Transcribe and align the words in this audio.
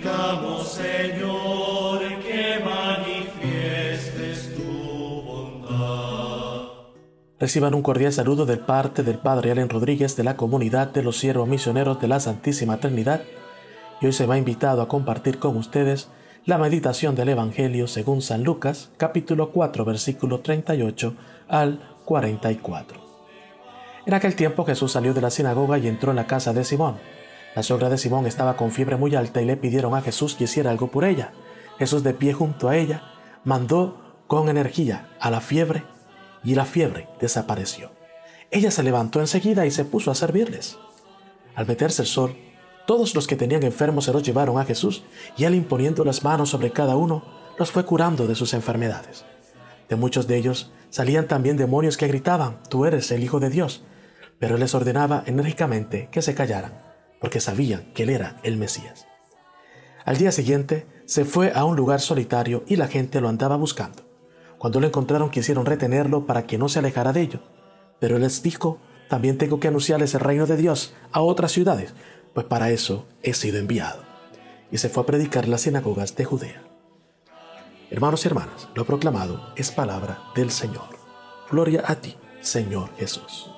suplicamos. 0.00 0.80
Reciban 7.40 7.74
un 7.74 7.80
cordial 7.80 8.12
saludo 8.12 8.44
del 8.44 8.58
parte 8.58 9.02
del 9.02 9.18
Padre 9.18 9.50
Allen 9.50 9.70
Rodríguez 9.70 10.14
de 10.14 10.24
la 10.24 10.36
comunidad 10.36 10.88
de 10.88 11.02
los 11.02 11.16
siervos 11.16 11.48
misioneros 11.48 11.98
de 11.98 12.06
la 12.06 12.20
Santísima 12.20 12.76
Trinidad 12.80 13.22
y 14.02 14.06
hoy 14.06 14.12
se 14.12 14.26
va 14.26 14.36
invitado 14.36 14.82
a 14.82 14.88
compartir 14.88 15.38
con 15.38 15.56
ustedes 15.56 16.10
la 16.44 16.58
meditación 16.58 17.14
del 17.14 17.30
Evangelio 17.30 17.86
según 17.86 18.20
San 18.20 18.44
Lucas, 18.44 18.90
capítulo 18.98 19.52
4, 19.52 19.86
versículo 19.86 20.40
38 20.40 21.14
al 21.48 21.80
44. 22.04 23.00
En 24.04 24.12
aquel 24.12 24.36
tiempo 24.36 24.66
Jesús 24.66 24.92
salió 24.92 25.14
de 25.14 25.22
la 25.22 25.30
sinagoga 25.30 25.78
y 25.78 25.88
entró 25.88 26.10
en 26.10 26.16
la 26.16 26.26
casa 26.26 26.52
de 26.52 26.64
Simón. 26.64 26.98
La 27.54 27.62
suegra 27.62 27.88
de 27.88 27.98
Simón 27.98 28.26
estaba 28.26 28.56
con 28.56 28.70
fiebre 28.70 28.96
muy 28.96 29.14
alta 29.14 29.42
y 29.42 29.44
le 29.44 29.56
pidieron 29.56 29.94
a 29.94 30.02
Jesús 30.02 30.34
que 30.34 30.44
hiciera 30.44 30.70
algo 30.70 30.90
por 30.90 31.04
ella. 31.04 31.32
Jesús 31.78 32.02
de 32.04 32.14
pie 32.14 32.32
junto 32.32 32.68
a 32.68 32.76
ella 32.76 33.02
mandó 33.44 34.22
con 34.26 34.48
energía 34.48 35.08
a 35.18 35.30
la 35.30 35.40
fiebre 35.40 35.82
y 36.44 36.54
la 36.54 36.64
fiebre 36.64 37.08
desapareció. 37.20 37.90
Ella 38.52 38.70
se 38.70 38.82
levantó 38.82 39.20
enseguida 39.20 39.66
y 39.66 39.70
se 39.70 39.84
puso 39.84 40.10
a 40.10 40.14
servirles. 40.14 40.78
Al 41.54 41.66
meterse 41.66 42.02
el 42.02 42.08
sol, 42.08 42.36
todos 42.86 43.14
los 43.14 43.26
que 43.26 43.36
tenían 43.36 43.62
enfermos 43.62 44.04
se 44.04 44.12
los 44.12 44.22
llevaron 44.22 44.58
a 44.58 44.64
Jesús 44.64 45.02
y 45.36 45.44
él 45.44 45.54
imponiendo 45.54 46.04
las 46.04 46.22
manos 46.22 46.50
sobre 46.50 46.72
cada 46.72 46.96
uno, 46.96 47.24
los 47.58 47.70
fue 47.72 47.84
curando 47.84 48.26
de 48.26 48.34
sus 48.34 48.54
enfermedades. 48.54 49.24
De 49.88 49.96
muchos 49.96 50.26
de 50.26 50.36
ellos 50.36 50.72
salían 50.88 51.26
también 51.26 51.56
demonios 51.56 51.96
que 51.96 52.06
gritaban, 52.06 52.62
Tú 52.68 52.86
eres 52.86 53.10
el 53.10 53.22
Hijo 53.24 53.40
de 53.40 53.50
Dios. 53.50 53.82
Pero 54.38 54.54
él 54.54 54.60
les 54.60 54.74
ordenaba 54.74 55.22
enérgicamente 55.26 56.08
que 56.10 56.22
se 56.22 56.34
callaran, 56.34 56.72
porque 57.20 57.40
sabían 57.40 57.92
que 57.94 58.04
él 58.04 58.10
era 58.10 58.40
el 58.42 58.56
Mesías. 58.56 59.06
Al 60.04 60.16
día 60.16 60.32
siguiente 60.32 60.86
se 61.04 61.24
fue 61.24 61.52
a 61.54 61.64
un 61.64 61.76
lugar 61.76 62.00
solitario 62.00 62.64
y 62.66 62.76
la 62.76 62.88
gente 62.88 63.20
lo 63.20 63.28
andaba 63.28 63.56
buscando. 63.56 64.02
Cuando 64.58 64.80
lo 64.80 64.86
encontraron 64.86 65.30
quisieron 65.30 65.66
retenerlo 65.66 66.26
para 66.26 66.46
que 66.46 66.58
no 66.58 66.68
se 66.68 66.78
alejara 66.78 67.12
de 67.12 67.22
ellos. 67.22 67.42
Pero 67.98 68.16
él 68.16 68.22
les 68.22 68.42
dijo, 68.42 68.78
también 69.08 69.38
tengo 69.38 69.60
que 69.60 69.68
anunciarles 69.68 70.14
el 70.14 70.20
reino 70.20 70.46
de 70.46 70.56
Dios 70.56 70.94
a 71.12 71.20
otras 71.20 71.52
ciudades, 71.52 71.94
pues 72.32 72.46
para 72.46 72.70
eso 72.70 73.06
he 73.22 73.34
sido 73.34 73.58
enviado. 73.58 74.02
Y 74.70 74.78
se 74.78 74.88
fue 74.88 75.02
a 75.02 75.06
predicar 75.06 75.48
las 75.48 75.62
sinagogas 75.62 76.14
de 76.16 76.24
Judea. 76.24 76.62
Hermanos 77.90 78.24
y 78.24 78.28
hermanas, 78.28 78.68
lo 78.74 78.84
proclamado 78.86 79.52
es 79.56 79.72
palabra 79.72 80.22
del 80.36 80.50
Señor. 80.50 80.96
Gloria 81.50 81.82
a 81.86 81.96
ti, 81.96 82.16
Señor 82.40 82.90
Jesús. 82.96 83.50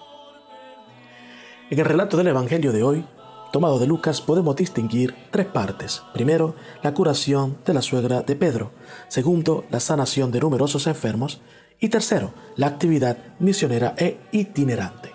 En 1.68 1.78
el 1.78 1.84
relato 1.84 2.16
del 2.16 2.28
Evangelio 2.28 2.72
de 2.72 2.82
hoy, 2.82 3.04
tomado 3.52 3.78
de 3.78 3.86
Lucas, 3.86 4.20
podemos 4.20 4.56
distinguir 4.56 5.14
tres 5.30 5.46
partes. 5.46 6.02
Primero, 6.14 6.56
la 6.82 6.94
curación 6.94 7.58
de 7.64 7.74
la 7.74 7.82
suegra 7.82 8.22
de 8.22 8.34
Pedro. 8.34 8.72
Segundo, 9.08 9.64
la 9.70 9.78
sanación 9.78 10.32
de 10.32 10.40
numerosos 10.40 10.86
enfermos. 10.86 11.42
Y 11.78 11.90
tercero, 11.90 12.32
la 12.56 12.66
actividad 12.68 13.18
misionera 13.38 13.94
e 13.98 14.18
itinerante. 14.32 15.12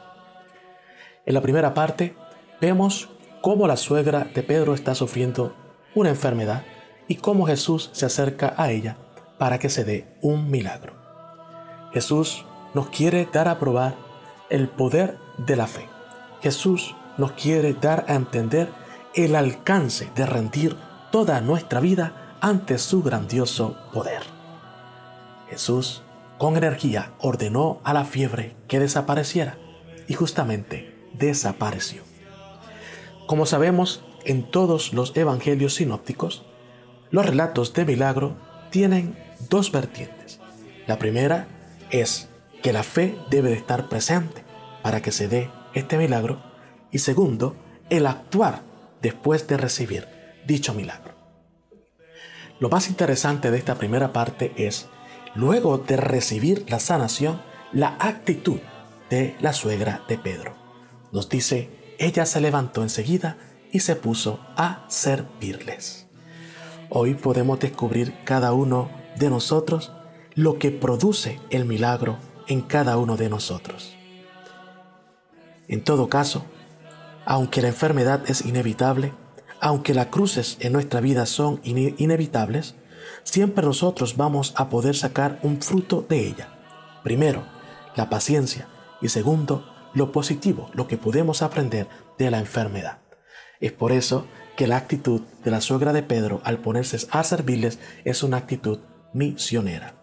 En 1.25 1.33
la 1.33 1.41
primera 1.41 1.73
parte, 1.73 2.15
vemos 2.61 3.09
cómo 3.41 3.67
la 3.67 3.75
suegra 3.75 4.27
de 4.33 4.43
Pedro 4.43 4.75
está 4.75 4.93
sufriendo 4.93 5.55
una 5.95 6.09
enfermedad 6.09 6.63
y 7.08 7.15
cómo 7.15 7.47
Jesús 7.47 7.89
se 7.93 8.05
acerca 8.05 8.53
a 8.58 8.71
ella 8.71 8.97
para 9.39 9.58
que 9.58 9.69
se 9.69 9.83
dé 9.83 10.15
un 10.21 10.52
milagro. 10.52 10.93
Jesús 11.91 12.45
nos 12.73 12.89
quiere 12.89 13.27
dar 13.31 13.47
a 13.47 13.58
probar 13.58 13.95
el 14.49 14.69
poder 14.69 15.17
de 15.38 15.55
la 15.55 15.67
fe. 15.67 15.88
Jesús 16.41 16.95
nos 17.17 17.33
quiere 17.33 17.73
dar 17.73 18.05
a 18.07 18.15
entender 18.15 18.69
el 19.13 19.35
alcance 19.35 20.09
de 20.15 20.25
rendir 20.25 20.75
toda 21.11 21.41
nuestra 21.41 21.79
vida 21.79 22.37
ante 22.41 22.77
su 22.77 23.01
grandioso 23.01 23.77
poder. 23.93 24.21
Jesús, 25.49 26.03
con 26.37 26.57
energía, 26.57 27.13
ordenó 27.19 27.79
a 27.83 27.93
la 27.93 28.05
fiebre 28.05 28.55
que 28.67 28.80
desapareciera 28.80 29.58
y 30.08 30.14
justamente 30.14 31.09
desapareció. 31.14 32.03
Como 33.25 33.45
sabemos, 33.45 34.03
en 34.25 34.43
todos 34.43 34.93
los 34.93 35.15
evangelios 35.15 35.75
sinópticos, 35.75 36.45
los 37.09 37.25
relatos 37.25 37.73
de 37.73 37.86
milagro 37.86 38.36
tienen 38.69 39.17
dos 39.49 39.71
vertientes. 39.71 40.39
La 40.86 40.99
primera 40.99 41.47
es 41.89 42.30
que 42.61 42.73
la 42.73 42.83
fe 42.83 43.17
debe 43.30 43.49
de 43.49 43.55
estar 43.55 43.89
presente 43.89 44.43
para 44.83 45.02
que 45.02 45.11
se 45.11 45.27
dé 45.27 45.49
este 45.73 45.97
milagro 45.97 46.42
y 46.92 46.99
segundo, 46.99 47.55
el 47.89 48.05
actuar 48.05 48.61
después 49.02 49.48
de 49.48 49.58
recibir 49.58 50.08
dicho 50.45 50.73
milagro. 50.73 51.15
Lo 52.59 52.70
más 52.70 52.89
interesante 52.89 53.52
de 53.52 53.58
esta 53.58 53.75
primera 53.75 54.14
parte 54.14 54.53
es, 54.58 54.87
luego 55.36 55.77
de 55.77 55.98
recibir 55.98 56.65
la 56.70 56.80
sanación, 56.80 57.42
la 57.71 57.98
actitud 57.99 58.59
de 59.09 59.36
la 59.39 59.53
suegra 59.53 60.03
de 60.08 60.17
Pedro. 60.17 60.55
Nos 61.11 61.30
dice 61.30 61.70
ella 61.99 62.25
se 62.25 62.42
levantó 62.42 62.83
enseguida 62.83 63.37
y 63.71 63.80
se 63.80 63.95
puso 63.95 64.39
a 64.55 64.86
servirles. 64.87 66.08
Hoy 66.89 67.15
podemos 67.15 67.59
descubrir 67.59 68.15
cada 68.23 68.54
uno 68.54 68.89
de 69.17 69.30
nosotros 69.30 69.92
lo 70.36 70.59
que 70.59 70.71
produce 70.71 71.39
el 71.49 71.65
milagro 71.65 72.17
en 72.48 72.61
cada 72.61 72.98
uno 72.98 73.17
de 73.17 73.30
nosotros. 73.30 73.95
En 75.67 75.83
todo 75.83 76.08
caso, 76.08 76.45
aunque 77.27 77.61
la 77.61 77.67
enfermedad 77.67 78.23
es 78.27 78.45
inevitable, 78.45 79.14
aunque 79.60 79.93
las 79.93 80.08
cruces 80.08 80.55
en 80.61 80.71
nuestra 80.71 81.02
vida 81.02 81.26
son 81.26 81.60
inevitables, 81.64 82.76
siempre 83.23 83.65
nosotros 83.65 84.15
vamos 84.15 84.54
a 84.55 84.70
poder 84.70 84.95
sacar 84.95 85.37
un 85.43 85.61
fruto 85.61 86.05
de 86.08 86.26
ella. 86.26 86.48
Primero, 87.04 87.43
la 87.98 88.10
paciencia 88.10 88.70
y 89.02 89.10
segundo, 89.10 89.67
lo 89.93 90.14
positivo, 90.14 90.70
lo 90.73 90.87
que 90.87 90.98
podemos 90.98 91.42
aprender 91.42 91.89
de 92.17 92.32
la 92.32 92.39
enfermedad. 92.39 92.99
Es 93.60 93.73
por 93.73 93.92
eso 93.92 94.26
que 94.55 94.67
la 94.67 94.77
actitud 94.77 95.21
de 95.43 95.52
la 95.52 95.60
suegra 95.60 95.92
de 95.92 96.04
Pedro 96.04 96.39
al 96.45 96.60
ponerse 96.60 97.08
a 97.11 97.26
servirles 97.26 97.77
es 98.05 98.23
una 98.23 98.37
actitud 98.37 98.80
misionera. 99.11 99.95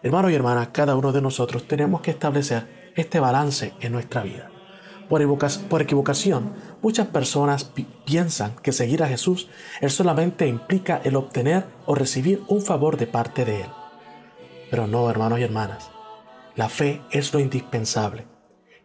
Hermano 0.00 0.30
y 0.30 0.36
hermana, 0.36 0.70
cada 0.70 0.94
uno 0.94 1.10
de 1.10 1.22
nosotros 1.22 1.66
tenemos 1.66 2.02
que 2.02 2.12
establecer 2.12 2.92
este 2.94 3.18
balance 3.18 3.74
en 3.80 3.90
nuestra 3.90 4.22
vida. 4.22 4.51
Por, 5.12 5.82
equivocación, 5.82 6.54
muchas 6.80 7.06
personas 7.08 7.70
piensan 8.06 8.54
que 8.62 8.72
seguir 8.72 9.02
a 9.02 9.08
Jesús 9.08 9.50
es 9.82 9.92
solamente 9.92 10.46
implica 10.46 11.02
el 11.04 11.16
obtener 11.16 11.66
o 11.84 11.94
recibir 11.94 12.42
un 12.48 12.62
favor 12.62 12.96
de 12.96 13.06
parte 13.06 13.44
de 13.44 13.60
Él. 13.60 13.66
Pero 14.70 14.86
no, 14.86 15.10
hermanos 15.10 15.38
y 15.38 15.42
hermanas, 15.42 15.90
la 16.56 16.70
fe 16.70 17.02
es 17.10 17.34
lo 17.34 17.40
indispensable. 17.40 18.24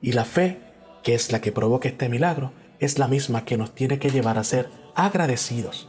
Y 0.02 0.12
la 0.12 0.26
fe, 0.26 0.60
que 1.02 1.16
es 1.16 1.32
la 1.32 1.40
que 1.40 1.54
provoca 1.54 1.88
este 1.88 2.10
milagro, 2.10 2.52
es 2.80 3.00
la 3.00 3.08
misma 3.08 3.46
que 3.46 3.56
nos 3.56 3.74
tiene 3.74 3.98
que 3.98 4.10
llevar 4.10 4.38
a 4.38 4.44
ser 4.44 4.70
agradecidos 4.96 5.88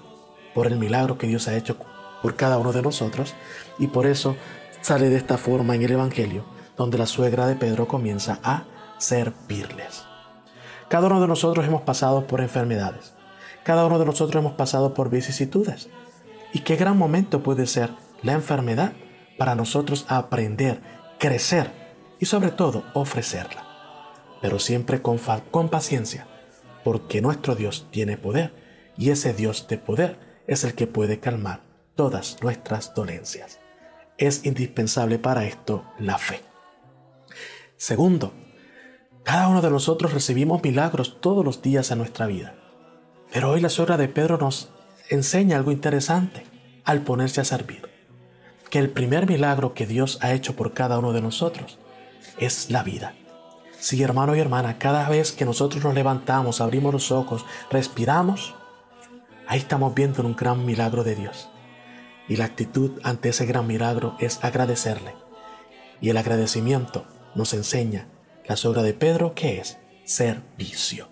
por 0.54 0.68
el 0.68 0.78
milagro 0.78 1.18
que 1.18 1.26
Dios 1.26 1.48
ha 1.48 1.56
hecho 1.56 1.78
por 2.22 2.36
cada 2.36 2.58
uno 2.58 2.72
de 2.72 2.82
nosotros 2.82 3.34
y 3.80 3.88
por 3.88 4.06
eso 4.06 4.36
sale 4.82 5.08
de 5.08 5.16
esta 5.16 5.36
forma 5.36 5.74
en 5.74 5.82
el 5.82 5.90
Evangelio, 5.90 6.44
donde 6.76 6.96
la 6.96 7.06
suegra 7.06 7.48
de 7.48 7.56
Pedro 7.56 7.88
comienza 7.88 8.38
a 8.44 8.66
servirles. 8.98 10.07
Cada 10.88 11.06
uno 11.06 11.20
de 11.20 11.28
nosotros 11.28 11.66
hemos 11.66 11.82
pasado 11.82 12.26
por 12.26 12.40
enfermedades, 12.40 13.14
cada 13.64 13.84
uno 13.86 13.98
de 13.98 14.06
nosotros 14.06 14.40
hemos 14.40 14.54
pasado 14.54 14.94
por 14.94 15.10
vicisitudes. 15.10 15.88
Y 16.52 16.60
qué 16.60 16.76
gran 16.76 16.96
momento 16.96 17.42
puede 17.42 17.66
ser 17.66 17.90
la 18.22 18.32
enfermedad 18.32 18.92
para 19.36 19.54
nosotros 19.54 20.06
aprender, 20.08 20.80
crecer 21.18 21.70
y 22.18 22.26
sobre 22.26 22.50
todo 22.50 22.84
ofrecerla 22.94 23.68
pero 24.40 24.58
siempre 24.58 25.02
con, 25.02 25.18
con 25.50 25.68
paciencia, 25.68 26.26
porque 26.84 27.20
nuestro 27.20 27.54
Dios 27.54 27.88
tiene 27.90 28.16
poder 28.16 28.52
y 28.96 29.10
ese 29.10 29.32
Dios 29.32 29.66
de 29.68 29.78
poder 29.78 30.18
es 30.46 30.64
el 30.64 30.74
que 30.74 30.86
puede 30.86 31.20
calmar 31.20 31.62
todas 31.94 32.38
nuestras 32.42 32.94
dolencias. 32.94 33.60
Es 34.16 34.44
indispensable 34.44 35.18
para 35.18 35.44
esto 35.44 35.84
la 35.98 36.18
fe. 36.18 36.40
Segundo, 37.76 38.32
cada 39.28 39.48
uno 39.48 39.60
de 39.60 39.68
nosotros 39.68 40.14
recibimos 40.14 40.62
milagros 40.62 41.18
todos 41.20 41.44
los 41.44 41.60
días 41.60 41.90
en 41.90 41.98
nuestra 41.98 42.26
vida. 42.26 42.54
Pero 43.30 43.50
hoy 43.50 43.60
la 43.60 43.68
suegra 43.68 43.98
de 43.98 44.08
Pedro 44.08 44.38
nos 44.38 44.70
enseña 45.10 45.58
algo 45.58 45.70
interesante 45.70 46.46
al 46.86 47.02
ponerse 47.02 47.42
a 47.42 47.44
servir. 47.44 47.90
Que 48.70 48.78
el 48.78 48.88
primer 48.88 49.28
milagro 49.28 49.74
que 49.74 49.86
Dios 49.86 50.18
ha 50.22 50.32
hecho 50.32 50.56
por 50.56 50.72
cada 50.72 50.98
uno 50.98 51.12
de 51.12 51.20
nosotros 51.20 51.78
es 52.38 52.70
la 52.70 52.82
vida. 52.82 53.16
Sí, 53.78 54.02
hermano 54.02 54.34
y 54.34 54.40
hermana, 54.40 54.78
cada 54.78 55.06
vez 55.10 55.32
que 55.32 55.44
nosotros 55.44 55.84
nos 55.84 55.92
levantamos, 55.92 56.62
abrimos 56.62 56.94
los 56.94 57.12
ojos, 57.12 57.44
respiramos, 57.70 58.54
ahí 59.46 59.58
estamos 59.58 59.94
viendo 59.94 60.22
un 60.22 60.36
gran 60.36 60.64
milagro 60.64 61.04
de 61.04 61.16
Dios. 61.16 61.50
Y 62.28 62.36
la 62.36 62.46
actitud 62.46 62.98
ante 63.02 63.28
ese 63.28 63.44
gran 63.44 63.66
milagro 63.66 64.16
es 64.20 64.42
agradecerle. 64.42 65.14
Y 66.00 66.08
el 66.08 66.16
agradecimiento 66.16 67.04
nos 67.34 67.52
enseña 67.52 68.08
la 68.48 68.56
sobra 68.56 68.82
de 68.82 68.94
Pedro 68.94 69.34
que 69.34 69.58
es 69.60 69.78
servicio. 70.04 71.08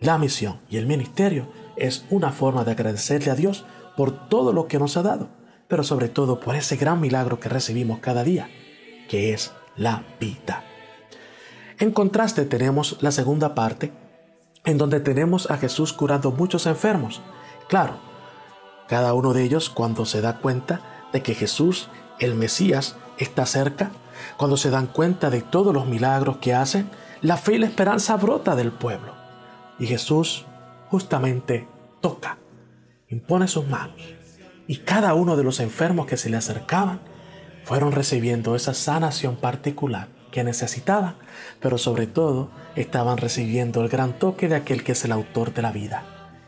La 0.00 0.16
misión 0.16 0.60
y 0.70 0.76
el 0.76 0.86
ministerio 0.86 1.48
es 1.76 2.04
una 2.08 2.30
forma 2.30 2.64
de 2.64 2.70
agradecerle 2.70 3.32
a 3.32 3.34
Dios 3.34 3.64
por 3.96 4.28
todo 4.28 4.52
lo 4.52 4.68
que 4.68 4.78
nos 4.78 4.96
ha 4.96 5.02
dado, 5.02 5.28
pero 5.66 5.82
sobre 5.82 6.08
todo 6.08 6.38
por 6.38 6.54
ese 6.54 6.76
gran 6.76 7.00
milagro 7.00 7.40
que 7.40 7.48
recibimos 7.48 7.98
cada 7.98 8.22
día, 8.22 8.48
que 9.08 9.32
es 9.32 9.52
la 9.76 10.04
vida. 10.20 10.62
En 11.80 11.90
contraste 11.90 12.44
tenemos 12.44 12.96
la 13.00 13.10
segunda 13.10 13.56
parte, 13.56 13.92
en 14.64 14.78
donde 14.78 15.00
tenemos 15.00 15.50
a 15.50 15.58
Jesús 15.58 15.92
curando 15.92 16.30
muchos 16.30 16.66
enfermos. 16.66 17.22
Claro, 17.68 17.98
cada 18.88 19.14
uno 19.14 19.32
de 19.32 19.42
ellos 19.42 19.68
cuando 19.68 20.06
se 20.06 20.20
da 20.20 20.38
cuenta 20.38 21.08
de 21.12 21.22
que 21.22 21.34
Jesús, 21.34 21.88
el 22.20 22.34
Mesías, 22.34 22.96
está 23.18 23.46
cerca, 23.46 23.90
cuando 24.36 24.56
se 24.56 24.70
dan 24.70 24.86
cuenta 24.86 25.30
de 25.30 25.42
todos 25.42 25.74
los 25.74 25.86
milagros 25.86 26.38
que 26.38 26.54
hacen, 26.54 26.90
la 27.20 27.36
fe 27.36 27.54
y 27.54 27.58
la 27.58 27.66
esperanza 27.66 28.16
brota 28.16 28.54
del 28.56 28.72
pueblo. 28.72 29.14
Y 29.78 29.86
Jesús 29.86 30.46
justamente 30.88 31.68
toca, 32.00 32.38
impone 33.08 33.48
sus 33.48 33.66
manos. 33.66 33.96
Y 34.66 34.78
cada 34.78 35.14
uno 35.14 35.36
de 35.36 35.44
los 35.44 35.60
enfermos 35.60 36.06
que 36.06 36.16
se 36.16 36.30
le 36.30 36.36
acercaban 36.36 37.00
fueron 37.64 37.92
recibiendo 37.92 38.54
esa 38.54 38.74
sanación 38.74 39.36
particular 39.36 40.08
que 40.30 40.44
necesitaban, 40.44 41.16
pero 41.60 41.78
sobre 41.78 42.06
todo 42.06 42.50
estaban 42.76 43.16
recibiendo 43.18 43.82
el 43.82 43.88
gran 43.88 44.18
toque 44.18 44.48
de 44.48 44.56
aquel 44.56 44.84
que 44.84 44.92
es 44.92 45.04
el 45.04 45.12
autor 45.12 45.54
de 45.54 45.62
la 45.62 45.72
vida, 45.72 46.04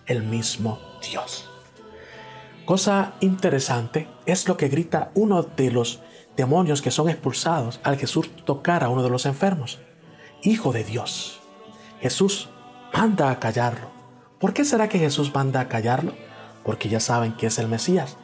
el 0.06 0.22
mismo 0.22 0.78
Dios. 1.02 1.50
Cosa 2.64 3.14
interesante 3.20 4.06
es 4.26 4.46
lo 4.46 4.56
que 4.56 4.69
grita 4.69 5.11
uno 5.14 5.43
de 5.43 5.70
los 5.70 6.00
demonios 6.41 6.81
que 6.81 6.91
son 6.91 7.11
expulsados 7.11 7.81
al 7.83 7.99
Jesús 7.99 8.31
tocar 8.47 8.83
a 8.83 8.89
uno 8.89 9.03
de 9.03 9.11
los 9.11 9.27
enfermos. 9.27 9.79
Hijo 10.43 10.73
de 10.73 10.85
Dios. 10.85 11.43
Jesús 12.01 12.49
manda 12.95 13.31
a 13.31 13.39
callarlo. 13.39 13.91
¿Por 14.39 14.55
qué 14.55 14.65
será 14.65 14.89
que 14.89 14.99
Jesús 14.99 15.35
manda 15.35 15.61
a 15.61 15.69
callarlo? 15.69 16.15
Porque 16.65 16.89
ya 16.89 16.99
saben 16.99 17.35
que 17.37 17.49
es 17.49 17.59
el 17.59 17.69
Mesías. 17.69 18.17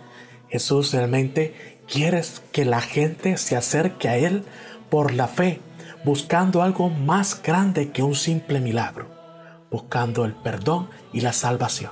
Jesús 0.48 0.94
realmente 0.94 1.78
quiere 1.86 2.22
que 2.52 2.64
la 2.64 2.80
gente 2.80 3.36
se 3.36 3.54
acerque 3.54 4.08
a 4.08 4.16
Él 4.16 4.44
por 4.88 5.12
la 5.12 5.28
fe, 5.28 5.60
buscando 6.02 6.62
algo 6.62 6.88
más 6.88 7.42
grande 7.42 7.90
que 7.90 8.02
un 8.02 8.14
simple 8.14 8.60
milagro, 8.60 9.10
buscando 9.70 10.24
el 10.24 10.32
perdón 10.32 10.88
y 11.12 11.20
la 11.20 11.34
salvación. 11.34 11.90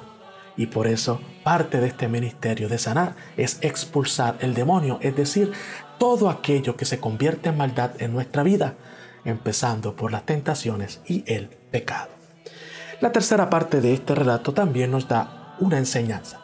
Y 0.57 0.67
por 0.67 0.87
eso 0.87 1.21
parte 1.43 1.81
de 1.81 1.89
este 1.89 2.09
ministerio 2.09 2.69
de 2.69 2.79
sanar 2.79 3.15
es 3.37 3.59
expulsar 3.61 4.37
el 4.41 4.55
demonio, 4.55 4.99
es 5.03 5.15
decir, 5.15 5.53
todo 5.99 6.31
aquello 6.31 6.77
que 6.77 6.85
se 6.85 7.01
convierte 7.01 7.49
en 7.49 7.57
maldad 7.57 7.93
en 8.01 8.13
nuestra 8.13 8.43
vida, 8.43 8.75
empezando 9.25 9.97
por 9.97 10.13
las 10.13 10.27
tentaciones 10.27 11.01
y 11.07 11.25
el 11.27 11.49
pecado. 11.49 12.11
La 13.01 13.13
tercera 13.13 13.51
parte 13.51 13.81
de 13.81 13.93
este 13.93 14.15
relato 14.15 14.55
también 14.55 14.91
nos 14.91 15.09
da 15.09 15.57
una 15.61 15.79
enseñanza. 15.79 16.41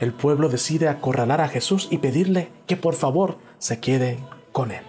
El 0.00 0.12
pueblo 0.12 0.48
decide 0.48 0.88
acorralar 0.88 1.40
a 1.40 1.48
Jesús 1.48 1.88
y 1.90 1.98
pedirle 1.98 2.50
que 2.66 2.76
por 2.76 2.94
favor 2.94 3.38
se 3.58 3.80
quede 3.80 4.18
con 4.52 4.70
él. 4.70 4.82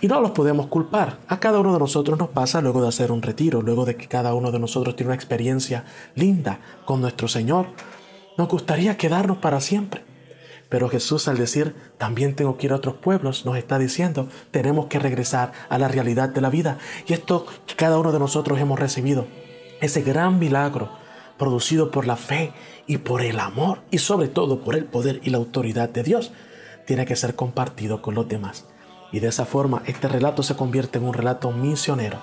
Y 0.00 0.08
no 0.08 0.20
los 0.20 0.32
podemos 0.32 0.66
culpar. 0.66 1.18
A 1.26 1.40
cada 1.40 1.58
uno 1.58 1.72
de 1.72 1.78
nosotros 1.78 2.18
nos 2.18 2.28
pasa 2.28 2.60
luego 2.60 2.82
de 2.82 2.88
hacer 2.88 3.10
un 3.10 3.22
retiro, 3.22 3.62
luego 3.62 3.84
de 3.84 3.96
que 3.96 4.08
cada 4.08 4.34
uno 4.34 4.52
de 4.52 4.58
nosotros 4.58 4.94
tiene 4.94 5.08
una 5.08 5.16
experiencia 5.16 5.84
linda 6.14 6.60
con 6.84 7.00
nuestro 7.00 7.28
Señor. 7.28 7.66
Nos 8.36 8.48
gustaría 8.48 8.96
quedarnos 8.96 9.38
para 9.38 9.60
siempre. 9.60 10.05
Pero 10.68 10.88
Jesús 10.88 11.28
al 11.28 11.38
decir, 11.38 11.74
también 11.98 12.34
tengo 12.34 12.56
que 12.56 12.66
ir 12.66 12.72
a 12.72 12.76
otros 12.76 12.96
pueblos, 12.96 13.46
nos 13.46 13.56
está 13.56 13.78
diciendo, 13.78 14.28
tenemos 14.50 14.86
que 14.86 14.98
regresar 14.98 15.52
a 15.68 15.78
la 15.78 15.88
realidad 15.88 16.28
de 16.28 16.40
la 16.40 16.50
vida. 16.50 16.78
Y 17.06 17.12
esto 17.12 17.46
que 17.66 17.76
cada 17.76 17.98
uno 17.98 18.12
de 18.12 18.18
nosotros 18.18 18.58
hemos 18.58 18.78
recibido, 18.78 19.26
ese 19.80 20.02
gran 20.02 20.38
milagro 20.38 20.90
producido 21.38 21.90
por 21.90 22.06
la 22.06 22.16
fe 22.16 22.52
y 22.86 22.98
por 22.98 23.22
el 23.22 23.38
amor 23.40 23.82
y 23.90 23.98
sobre 23.98 24.28
todo 24.28 24.60
por 24.60 24.74
el 24.74 24.84
poder 24.84 25.20
y 25.22 25.30
la 25.30 25.38
autoridad 25.38 25.88
de 25.88 26.02
Dios, 26.02 26.32
tiene 26.86 27.06
que 27.06 27.16
ser 27.16 27.34
compartido 27.34 28.02
con 28.02 28.14
los 28.14 28.28
demás. 28.28 28.64
Y 29.12 29.20
de 29.20 29.28
esa 29.28 29.44
forma 29.44 29.82
este 29.86 30.08
relato 30.08 30.42
se 30.42 30.56
convierte 30.56 30.98
en 30.98 31.04
un 31.04 31.14
relato 31.14 31.52
misionero. 31.52 32.18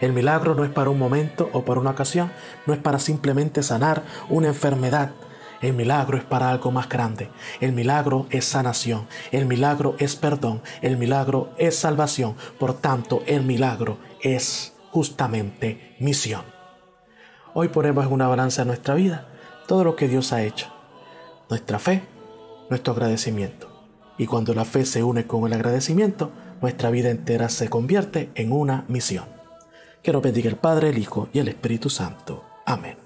El 0.00 0.12
milagro 0.12 0.54
no 0.54 0.64
es 0.64 0.70
para 0.70 0.90
un 0.90 0.98
momento 0.98 1.48
o 1.52 1.64
para 1.64 1.80
una 1.80 1.90
ocasión, 1.90 2.30
no 2.66 2.74
es 2.74 2.78
para 2.80 2.98
simplemente 2.98 3.62
sanar 3.62 4.02
una 4.28 4.48
enfermedad. 4.48 5.12
El 5.60 5.72
milagro 5.72 6.18
es 6.18 6.24
para 6.24 6.50
algo 6.50 6.70
más 6.70 6.88
grande. 6.88 7.30
El 7.60 7.72
milagro 7.72 8.26
es 8.30 8.44
sanación. 8.44 9.06
El 9.32 9.46
milagro 9.46 9.96
es 9.98 10.16
perdón. 10.16 10.62
El 10.82 10.96
milagro 10.96 11.52
es 11.58 11.76
salvación. 11.76 12.36
Por 12.58 12.74
tanto, 12.74 13.22
el 13.26 13.42
milagro 13.42 13.98
es 14.20 14.74
justamente 14.90 15.96
misión. 15.98 16.42
Hoy 17.54 17.68
ponemos 17.68 18.06
en 18.06 18.12
una 18.12 18.28
balanza 18.28 18.62
en 18.62 18.68
nuestra 18.68 18.94
vida 18.94 19.28
todo 19.66 19.84
lo 19.84 19.96
que 19.96 20.08
Dios 20.08 20.32
ha 20.32 20.42
hecho. 20.42 20.72
Nuestra 21.48 21.78
fe, 21.78 22.02
nuestro 22.68 22.92
agradecimiento. 22.92 23.72
Y 24.18 24.26
cuando 24.26 24.54
la 24.54 24.64
fe 24.64 24.84
se 24.84 25.02
une 25.02 25.26
con 25.26 25.46
el 25.46 25.52
agradecimiento, 25.52 26.32
nuestra 26.60 26.90
vida 26.90 27.10
entera 27.10 27.48
se 27.48 27.68
convierte 27.68 28.30
en 28.34 28.52
una 28.52 28.84
misión. 28.88 29.26
Que 30.02 30.12
nos 30.12 30.22
bendiga 30.22 30.48
el 30.48 30.56
Padre, 30.56 30.90
el 30.90 30.98
Hijo 30.98 31.28
y 31.32 31.38
el 31.38 31.48
Espíritu 31.48 31.90
Santo. 31.90 32.44
Amén. 32.64 33.05